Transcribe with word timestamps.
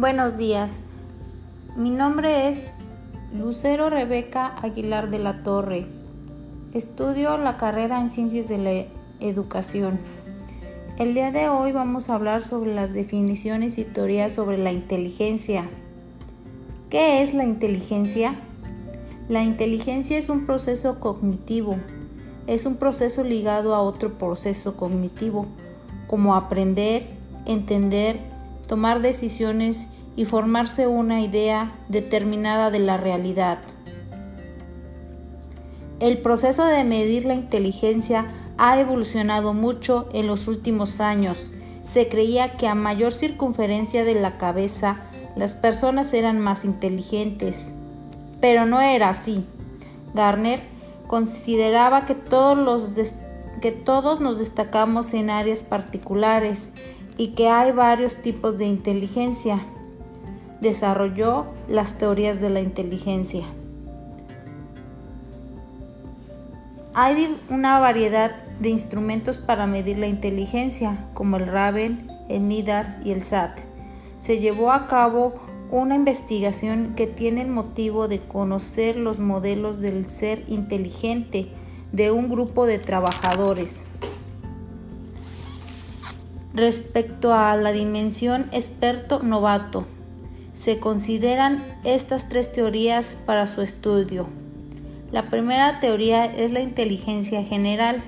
Buenos 0.00 0.38
días. 0.38 0.82
Mi 1.76 1.90
nombre 1.90 2.48
es 2.48 2.62
Lucero 3.34 3.90
Rebeca 3.90 4.46
Aguilar 4.62 5.10
de 5.10 5.18
la 5.18 5.42
Torre. 5.42 5.88
Estudio 6.72 7.36
la 7.36 7.58
carrera 7.58 8.00
en 8.00 8.08
Ciencias 8.08 8.48
de 8.48 8.56
la 8.56 8.84
Educación. 9.20 10.00
El 10.96 11.12
día 11.12 11.32
de 11.32 11.50
hoy 11.50 11.72
vamos 11.72 12.08
a 12.08 12.14
hablar 12.14 12.40
sobre 12.40 12.74
las 12.74 12.94
definiciones 12.94 13.76
y 13.76 13.84
teorías 13.84 14.32
sobre 14.32 14.56
la 14.56 14.72
inteligencia. 14.72 15.68
¿Qué 16.88 17.22
es 17.22 17.34
la 17.34 17.44
inteligencia? 17.44 18.40
La 19.28 19.42
inteligencia 19.42 20.16
es 20.16 20.30
un 20.30 20.46
proceso 20.46 20.98
cognitivo. 20.98 21.76
Es 22.46 22.64
un 22.64 22.76
proceso 22.76 23.22
ligado 23.22 23.74
a 23.74 23.82
otro 23.82 24.16
proceso 24.16 24.78
cognitivo, 24.78 25.44
como 26.06 26.36
aprender, 26.36 27.06
entender, 27.44 28.29
tomar 28.70 29.00
decisiones 29.00 29.88
y 30.14 30.26
formarse 30.26 30.86
una 30.86 31.22
idea 31.22 31.76
determinada 31.88 32.70
de 32.70 32.78
la 32.78 32.96
realidad. 32.96 33.58
El 35.98 36.18
proceso 36.18 36.64
de 36.64 36.84
medir 36.84 37.24
la 37.24 37.34
inteligencia 37.34 38.28
ha 38.58 38.78
evolucionado 38.78 39.54
mucho 39.54 40.08
en 40.12 40.28
los 40.28 40.46
últimos 40.46 41.00
años. 41.00 41.52
Se 41.82 42.08
creía 42.08 42.56
que 42.56 42.68
a 42.68 42.76
mayor 42.76 43.10
circunferencia 43.10 44.04
de 44.04 44.14
la 44.14 44.38
cabeza 44.38 45.00
las 45.34 45.54
personas 45.54 46.14
eran 46.14 46.38
más 46.38 46.64
inteligentes, 46.64 47.74
pero 48.40 48.66
no 48.66 48.80
era 48.80 49.08
así. 49.08 49.44
Garner 50.14 50.60
consideraba 51.08 52.06
que 52.06 52.14
todos, 52.14 52.56
los 52.56 52.94
que 53.60 53.72
todos 53.72 54.20
nos 54.20 54.38
destacamos 54.38 55.12
en 55.12 55.28
áreas 55.28 55.64
particulares 55.64 56.72
y 57.20 57.34
que 57.34 57.50
hay 57.50 57.70
varios 57.72 58.16
tipos 58.16 58.56
de 58.56 58.64
inteligencia. 58.64 59.60
Desarrolló 60.62 61.48
las 61.68 61.98
teorías 61.98 62.40
de 62.40 62.48
la 62.48 62.62
inteligencia. 62.62 63.44
Hay 66.94 67.36
una 67.50 67.78
variedad 67.78 68.42
de 68.60 68.70
instrumentos 68.70 69.36
para 69.36 69.66
medir 69.66 69.98
la 69.98 70.06
inteligencia, 70.06 71.10
como 71.12 71.36
el 71.36 71.46
Raven, 71.46 72.10
el 72.30 72.40
Midas 72.40 72.96
y 73.04 73.10
el 73.10 73.20
SAT. 73.20 73.58
Se 74.16 74.38
llevó 74.38 74.72
a 74.72 74.86
cabo 74.86 75.34
una 75.70 75.96
investigación 75.96 76.94
que 76.96 77.06
tiene 77.06 77.42
el 77.42 77.48
motivo 77.48 78.08
de 78.08 78.20
conocer 78.20 78.96
los 78.96 79.20
modelos 79.20 79.80
del 79.80 80.06
ser 80.06 80.44
inteligente 80.48 81.48
de 81.92 82.12
un 82.12 82.30
grupo 82.30 82.64
de 82.64 82.78
trabajadores. 82.78 83.84
Respecto 86.52 87.32
a 87.32 87.54
la 87.54 87.70
dimensión 87.70 88.48
experto-novato, 88.50 89.86
se 90.52 90.80
consideran 90.80 91.64
estas 91.84 92.28
tres 92.28 92.50
teorías 92.50 93.16
para 93.24 93.46
su 93.46 93.62
estudio. 93.62 94.26
La 95.12 95.30
primera 95.30 95.78
teoría 95.78 96.24
es 96.24 96.50
la 96.50 96.60
inteligencia 96.60 97.44
general. 97.44 98.02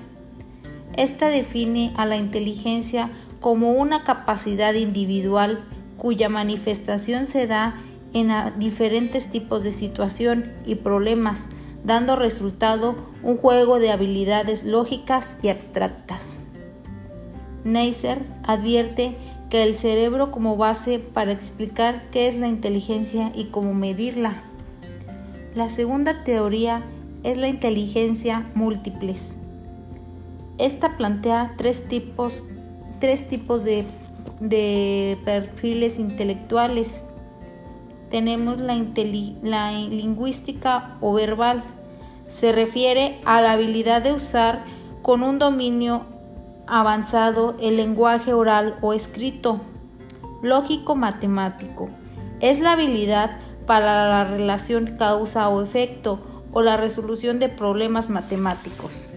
Esta 0.97 1.29
define 1.29 1.93
a 1.95 2.05
la 2.05 2.17
inteligencia 2.17 3.09
como 3.39 3.71
una 3.71 4.03
capacidad 4.03 4.73
individual 4.73 5.63
cuya 5.97 6.27
manifestación 6.27 7.25
se 7.25 7.47
da 7.47 7.75
en 8.13 8.29
diferentes 8.59 9.31
tipos 9.31 9.63
de 9.63 9.71
situación 9.71 10.51
y 10.65 10.75
problemas, 10.75 11.47
dando 11.83 12.17
resultado 12.17 12.95
un 13.23 13.37
juego 13.37 13.79
de 13.79 13.91
habilidades 13.91 14.65
lógicas 14.65 15.37
y 15.41 15.47
abstractas. 15.47 16.42
Neisser 17.63 18.25
advierte 18.43 19.15
que 19.49 19.63
el 19.63 19.75
cerebro 19.75 20.31
como 20.31 20.57
base 20.57 20.99
para 20.99 21.31
explicar 21.31 22.09
qué 22.11 22.27
es 22.27 22.35
la 22.35 22.47
inteligencia 22.47 23.31
y 23.35 23.45
cómo 23.45 23.73
medirla. 23.73 24.43
La 25.55 25.69
segunda 25.69 26.23
teoría 26.23 26.83
es 27.21 27.37
la 27.37 27.47
inteligencia 27.47 28.49
múltiples. 28.55 29.35
Esta 30.57 30.97
plantea 30.97 31.53
tres 31.57 31.87
tipos, 31.87 32.47
tres 32.99 33.27
tipos 33.27 33.63
de, 33.63 33.85
de 34.39 35.17
perfiles 35.23 35.99
intelectuales. 35.99 37.03
Tenemos 38.09 38.59
la, 38.59 38.75
la 39.43 39.71
lingüística 39.71 40.97
o 41.01 41.13
verbal. 41.13 41.63
Se 42.27 42.51
refiere 42.51 43.19
a 43.25 43.41
la 43.41 43.53
habilidad 43.53 44.01
de 44.01 44.13
usar 44.13 44.65
con 45.01 45.21
un 45.21 45.37
dominio 45.37 46.05
avanzado 46.67 47.57
el 47.59 47.77
lenguaje 47.77 48.33
oral 48.33 48.77
o 48.81 48.93
escrito. 48.93 49.61
Lógico 50.41 50.95
matemático. 50.95 51.89
Es 52.39 52.59
la 52.59 52.73
habilidad 52.73 53.37
para 53.65 54.07
la 54.07 54.23
relación 54.25 54.97
causa 54.97 55.47
o 55.49 55.61
efecto 55.61 56.19
o 56.51 56.61
la 56.61 56.77
resolución 56.77 57.39
de 57.39 57.49
problemas 57.49 58.09
matemáticos. 58.09 59.07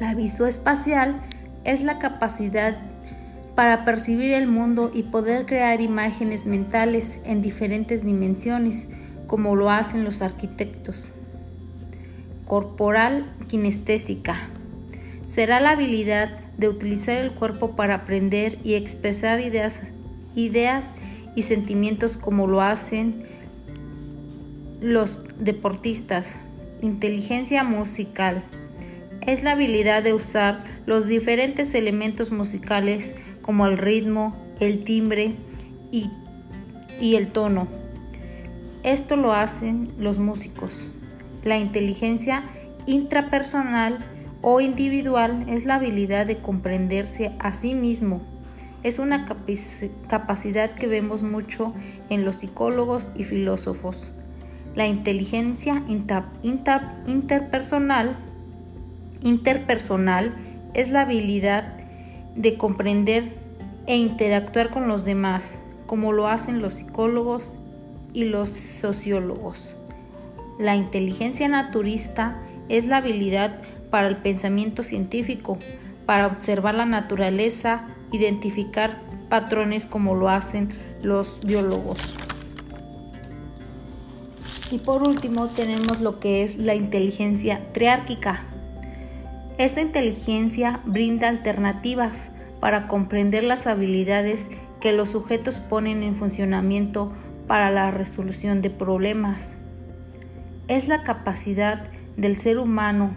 La 0.00 0.14
visoespacial 0.14 1.20
es 1.64 1.82
la 1.82 1.98
capacidad 1.98 2.76
para 3.54 3.84
percibir 3.84 4.32
el 4.32 4.46
mundo 4.46 4.90
y 4.94 5.04
poder 5.04 5.44
crear 5.44 5.80
imágenes 5.80 6.46
mentales 6.46 7.20
en 7.24 7.42
diferentes 7.42 8.04
dimensiones, 8.04 8.88
como 9.26 9.56
lo 9.56 9.70
hacen 9.70 10.04
los 10.04 10.22
arquitectos. 10.22 11.10
Corporal 12.46 13.34
kinestésica 13.48 14.38
será 15.28 15.60
la 15.60 15.70
habilidad 15.70 16.30
de 16.56 16.68
utilizar 16.68 17.18
el 17.18 17.32
cuerpo 17.32 17.76
para 17.76 17.94
aprender 17.94 18.58
y 18.64 18.74
expresar 18.74 19.40
ideas, 19.40 19.84
ideas 20.34 20.94
y 21.36 21.42
sentimientos 21.42 22.16
como 22.16 22.46
lo 22.46 22.62
hacen 22.62 23.26
los 24.80 25.22
deportistas. 25.38 26.40
Inteligencia 26.80 27.62
musical 27.62 28.42
es 29.26 29.44
la 29.44 29.52
habilidad 29.52 30.02
de 30.02 30.14
usar 30.14 30.64
los 30.86 31.06
diferentes 31.06 31.74
elementos 31.74 32.32
musicales 32.32 33.14
como 33.42 33.66
el 33.66 33.76
ritmo, 33.76 34.34
el 34.60 34.82
timbre 34.82 35.34
y, 35.92 36.10
y 37.00 37.16
el 37.16 37.28
tono. 37.28 37.68
Esto 38.82 39.16
lo 39.16 39.34
hacen 39.34 39.92
los 39.98 40.18
músicos. 40.18 40.86
La 41.44 41.58
inteligencia 41.58 42.44
intrapersonal 42.86 43.98
o 44.42 44.60
individual 44.60 45.44
es 45.48 45.64
la 45.64 45.76
habilidad 45.76 46.26
de 46.26 46.38
comprenderse 46.38 47.32
a 47.38 47.52
sí 47.52 47.74
mismo. 47.74 48.20
Es 48.82 48.98
una 48.98 49.26
capacidad 50.08 50.70
que 50.70 50.86
vemos 50.86 51.22
mucho 51.22 51.74
en 52.10 52.24
los 52.24 52.36
psicólogos 52.36 53.12
y 53.16 53.24
filósofos. 53.24 54.12
La 54.76 54.86
inteligencia 54.86 55.82
interpersonal, 55.88 58.16
interpersonal 59.22 60.34
es 60.74 60.90
la 60.90 61.00
habilidad 61.00 61.76
de 62.36 62.56
comprender 62.56 63.36
e 63.86 63.96
interactuar 63.96 64.70
con 64.70 64.86
los 64.86 65.04
demás, 65.04 65.60
como 65.86 66.12
lo 66.12 66.28
hacen 66.28 66.62
los 66.62 66.74
psicólogos 66.74 67.58
y 68.12 68.24
los 68.24 68.50
sociólogos. 68.50 69.74
La 70.58 70.76
inteligencia 70.76 71.48
naturista 71.48 72.36
es 72.68 72.86
la 72.86 72.98
habilidad 72.98 73.60
para 73.90 74.08
el 74.08 74.18
pensamiento 74.18 74.82
científico, 74.82 75.58
para 76.06 76.26
observar 76.26 76.74
la 76.74 76.86
naturaleza, 76.86 77.88
identificar 78.12 79.02
patrones 79.28 79.86
como 79.86 80.14
lo 80.14 80.28
hacen 80.28 80.70
los 81.02 81.40
biólogos. 81.46 81.98
Y 84.70 84.78
por 84.78 85.06
último 85.06 85.46
tenemos 85.46 86.00
lo 86.00 86.20
que 86.20 86.42
es 86.42 86.58
la 86.58 86.74
inteligencia 86.74 87.72
triárquica. 87.72 88.44
Esta 89.56 89.80
inteligencia 89.80 90.80
brinda 90.84 91.28
alternativas 91.28 92.30
para 92.60 92.86
comprender 92.86 93.44
las 93.44 93.66
habilidades 93.66 94.46
que 94.80 94.92
los 94.92 95.10
sujetos 95.10 95.56
ponen 95.56 96.02
en 96.02 96.16
funcionamiento 96.16 97.12
para 97.46 97.70
la 97.70 97.90
resolución 97.90 98.60
de 98.60 98.70
problemas. 98.70 99.56
Es 100.68 100.86
la 100.86 101.02
capacidad 101.02 101.84
del 102.16 102.36
ser 102.36 102.58
humano 102.58 103.12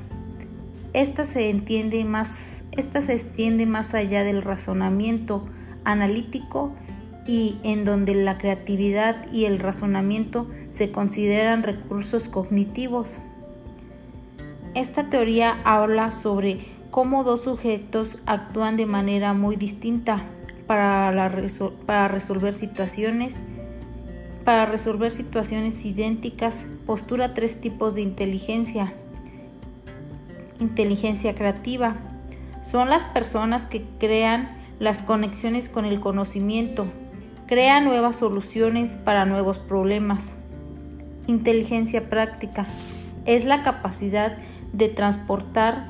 esta 0.94 1.24
se 1.24 1.50
entiende 1.50 2.04
más, 2.06 2.64
esta 2.72 3.02
se 3.02 3.14
extiende 3.14 3.66
más 3.66 3.94
allá 3.94 4.24
del 4.24 4.42
razonamiento 4.42 5.46
analítico 5.84 6.74
y 7.26 7.58
en 7.64 7.86
donde 7.86 8.14
la 8.16 8.38
creatividad 8.38 9.32
y 9.32 9.46
el 9.46 9.60
razonamiento 9.60 10.48
se 10.70 10.92
consideran 10.92 11.64
recursos 11.64 12.28
cognitivos. 12.28 13.22
Esta 14.76 15.10
teoría 15.10 15.60
habla 15.64 16.12
sobre 16.12 16.66
cómo 16.92 17.24
dos 17.24 17.44
sujetos 17.44 18.18
actúan 18.26 18.76
de 18.76 18.86
manera 18.86 19.34
muy 19.34 19.56
distinta 19.56 20.26
para, 20.68 21.32
para 21.86 22.08
resolver 22.08 22.54
situaciones 22.54 23.40
para 24.44 24.66
resolver 24.66 25.12
situaciones 25.12 25.86
idénticas 25.86 26.68
postura 26.88 27.36
tres 27.36 27.62
tipos 27.62 27.94
de 27.94 28.02
inteligencia 28.02 28.94
inteligencia 30.62 31.36
creativa. 31.36 31.98
Son 32.62 32.90
las 32.90 33.04
personas 33.04 33.66
que 33.66 33.84
crean 34.00 34.58
las 34.80 35.04
conexiones 35.04 35.68
con 35.68 35.84
el 35.84 36.00
conocimiento, 36.00 36.88
Crea 37.52 37.82
nuevas 37.82 38.16
soluciones 38.16 38.96
para 38.96 39.26
nuevos 39.26 39.60
problemas. 39.60 40.38
Inteligencia 41.28 42.10
práctica 42.10 42.66
es 43.26 43.44
la 43.44 43.62
capacidad 43.62 44.38
de 44.72 44.88
transportar 44.88 45.90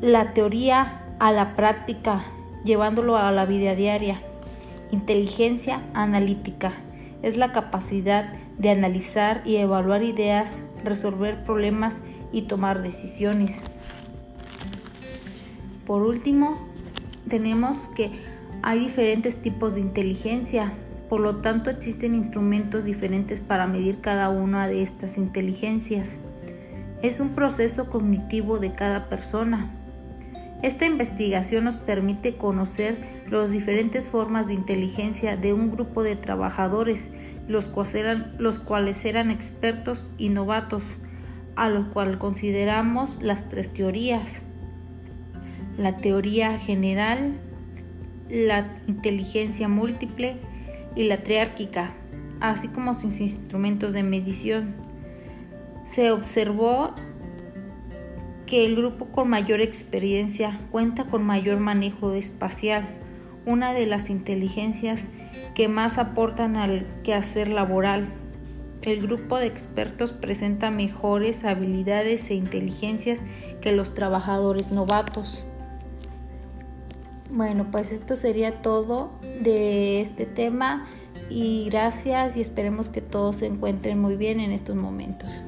la 0.00 0.32
teoría 0.32 1.04
a 1.20 1.30
la 1.30 1.54
práctica, 1.54 2.24
llevándolo 2.64 3.16
a 3.16 3.30
la 3.30 3.46
vida 3.46 3.76
diaria. 3.76 4.20
Inteligencia 4.90 5.80
analítica 5.94 6.72
es 7.22 7.36
la 7.36 7.52
capacidad 7.52 8.32
de 8.58 8.70
analizar 8.70 9.42
y 9.44 9.58
evaluar 9.58 10.02
ideas, 10.02 10.64
resolver 10.82 11.44
problemas 11.44 11.98
y 12.32 12.42
tomar 12.48 12.82
decisiones. 12.82 13.62
Por 15.86 16.02
último, 16.02 16.58
tenemos 17.28 17.88
que 17.94 18.10
hay 18.62 18.80
diferentes 18.80 19.40
tipos 19.40 19.74
de 19.74 19.80
inteligencia, 19.80 20.72
por 21.08 21.20
lo 21.20 21.36
tanto 21.36 21.70
existen 21.70 22.16
instrumentos 22.16 22.84
diferentes 22.84 23.40
para 23.40 23.68
medir 23.68 24.00
cada 24.00 24.28
una 24.28 24.66
de 24.66 24.82
estas 24.82 25.16
inteligencias. 25.16 26.20
Es 27.02 27.20
un 27.20 27.28
proceso 27.30 27.88
cognitivo 27.88 28.58
de 28.58 28.72
cada 28.72 29.08
persona. 29.08 29.70
Esta 30.62 30.86
investigación 30.86 31.64
nos 31.64 31.76
permite 31.76 32.36
conocer 32.36 32.96
las 33.30 33.52
diferentes 33.52 34.08
formas 34.08 34.48
de 34.48 34.54
inteligencia 34.54 35.36
de 35.36 35.52
un 35.52 35.70
grupo 35.70 36.02
de 36.02 36.16
trabajadores, 36.16 37.10
los 37.46 37.68
cuales 37.68 39.04
eran, 39.04 39.30
expertos 39.30 40.10
y 40.18 40.30
novatos, 40.30 40.84
a 41.54 41.68
lo 41.68 41.90
cual 41.92 42.18
consideramos 42.18 43.22
las 43.22 43.48
tres 43.48 43.72
teorías. 43.72 44.44
La 45.78 45.98
teoría 45.98 46.58
general, 46.58 47.34
la 48.30 48.66
inteligencia 48.86 49.68
múltiple 49.68 50.36
y 50.94 51.04
la 51.04 51.18
triárquica, 51.18 51.92
así 52.40 52.68
como 52.68 52.94
sus 52.94 53.20
instrumentos 53.20 53.92
de 53.92 54.02
medición. 54.02 54.74
Se 55.84 56.10
observó 56.10 56.94
que 58.46 58.64
el 58.64 58.76
grupo 58.76 59.06
con 59.06 59.28
mayor 59.28 59.60
experiencia 59.60 60.60
cuenta 60.70 61.04
con 61.04 61.24
mayor 61.24 61.58
manejo 61.58 62.12
espacial, 62.14 62.86
una 63.44 63.74
de 63.74 63.86
las 63.86 64.08
inteligencias 64.08 65.08
que 65.54 65.68
más 65.68 65.98
aportan 65.98 66.56
al 66.56 66.86
quehacer 67.02 67.48
laboral. 67.48 68.08
El 68.82 69.02
grupo 69.02 69.38
de 69.38 69.46
expertos 69.46 70.12
presenta 70.12 70.70
mejores 70.70 71.44
habilidades 71.44 72.30
e 72.30 72.34
inteligencias 72.34 73.20
que 73.60 73.72
los 73.72 73.94
trabajadores 73.94 74.70
novatos. 74.70 75.44
Bueno, 77.36 77.66
pues 77.70 77.92
esto 77.92 78.16
sería 78.16 78.62
todo 78.62 79.10
de 79.42 80.00
este 80.00 80.24
tema 80.24 80.86
y 81.28 81.68
gracias 81.68 82.34
y 82.38 82.40
esperemos 82.40 82.88
que 82.88 83.02
todos 83.02 83.36
se 83.36 83.46
encuentren 83.46 84.00
muy 84.00 84.16
bien 84.16 84.40
en 84.40 84.52
estos 84.52 84.74
momentos. 84.74 85.42